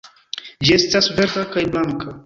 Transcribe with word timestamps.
Ĝi 0.69 0.73
estas 0.79 1.11
verda 1.21 1.47
kaj 1.55 1.69
blanka. 1.77 2.19